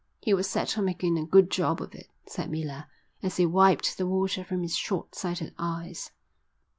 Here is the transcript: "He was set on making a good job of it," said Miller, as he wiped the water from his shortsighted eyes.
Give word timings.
"He 0.19 0.33
was 0.33 0.49
set 0.49 0.79
on 0.79 0.85
making 0.85 1.15
a 1.19 1.27
good 1.27 1.51
job 1.51 1.79
of 1.79 1.93
it," 1.93 2.07
said 2.27 2.49
Miller, 2.49 2.85
as 3.21 3.37
he 3.37 3.45
wiped 3.45 3.99
the 3.99 4.07
water 4.07 4.43
from 4.43 4.63
his 4.63 4.75
shortsighted 4.75 5.53
eyes. 5.59 6.09